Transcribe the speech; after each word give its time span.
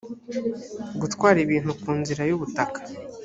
gutwara 1.01 1.37
ibintu 1.45 1.71
ku 1.81 1.89
nzira 1.99 2.21
y 2.29 2.33
ubutaka 2.35 2.79